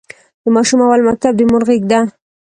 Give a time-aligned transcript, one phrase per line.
[0.43, 1.99] د ماشوم اول مکتب د مور غېږ ده.